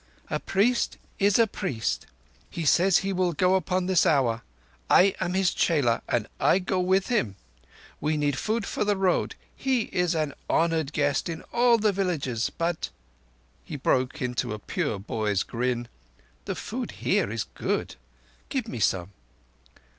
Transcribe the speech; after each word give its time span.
"A 0.31 0.39
priest 0.39 0.97
is 1.19 1.37
a 1.37 1.45
priest. 1.45 2.07
He 2.49 2.65
says 2.65 2.97
he 3.05 3.13
will 3.13 3.33
go 3.33 3.53
upon 3.53 3.85
this 3.85 4.03
hour. 4.03 4.41
I 4.89 5.13
am 5.19 5.35
his 5.35 5.53
chela, 5.53 6.01
and 6.09 6.27
I 6.39 6.57
go 6.57 6.79
with 6.79 7.09
him. 7.09 7.35
We 7.99 8.17
need 8.17 8.35
food 8.35 8.65
for 8.65 8.83
the 8.83 8.97
Road. 8.97 9.35
He 9.55 9.81
is 9.93 10.15
an 10.15 10.33
honoured 10.49 10.91
guest 10.91 11.29
in 11.29 11.43
all 11.53 11.77
the 11.77 11.91
villages, 11.91 12.49
but"—he 12.49 13.75
broke 13.75 14.23
into 14.23 14.55
a 14.55 14.57
pure 14.57 14.97
boy's 14.97 15.43
grin—"the 15.43 16.55
food 16.55 16.91
here 17.05 17.29
is 17.29 17.43
good. 17.43 17.93
Give 18.49 18.67
me 18.67 18.79
some." 18.79 19.11